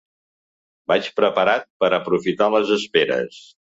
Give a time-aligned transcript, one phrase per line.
[0.93, 3.45] Vaig preparat per aprofitar les esperes.